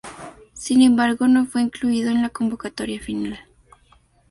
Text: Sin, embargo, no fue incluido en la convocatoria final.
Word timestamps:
Sin, 0.53 0.81
embargo, 0.81 1.27
no 1.27 1.45
fue 1.45 1.61
incluido 1.61 2.09
en 2.09 2.23
la 2.23 2.29
convocatoria 2.29 2.99
final. 2.99 3.39